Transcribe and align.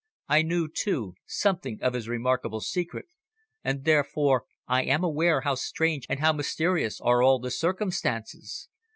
I 0.27 0.41
knew, 0.41 0.67
too, 0.67 1.13
something 1.27 1.77
of 1.83 1.93
his 1.93 2.07
remarkable 2.09 2.59
secret, 2.59 3.05
and 3.63 3.83
therefore 3.83 4.45
I 4.67 4.81
am 4.81 5.03
aware 5.03 5.41
how 5.41 5.53
strange 5.53 6.07
and 6.09 6.19
how 6.19 6.33
mysterious 6.33 6.99
are 7.01 7.21
all 7.21 7.37
the 7.37 7.51
circumstances. 7.51 8.67